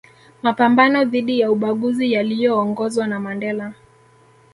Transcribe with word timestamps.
mapambano 0.41 1.05
dhidi 1.05 1.39
ya 1.39 1.51
ubaguzi 1.51 2.11
yaliyoongozwa 2.11 3.07
na 3.07 3.19
Mandela 3.19 3.73